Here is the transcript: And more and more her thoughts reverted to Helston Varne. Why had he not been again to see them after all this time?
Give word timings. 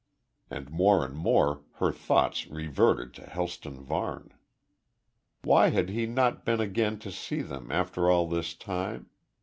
And 0.49 0.71
more 0.71 1.05
and 1.05 1.15
more 1.15 1.61
her 1.75 1.91
thoughts 1.91 2.47
reverted 2.47 3.13
to 3.13 3.21
Helston 3.29 3.83
Varne. 3.83 4.33
Why 5.43 5.67
had 5.69 5.89
he 5.89 6.07
not 6.07 6.43
been 6.43 6.59
again 6.59 6.97
to 7.01 7.11
see 7.11 7.43
them 7.43 7.71
after 7.71 8.09
all 8.09 8.27
this 8.27 8.55
time? 8.55 9.11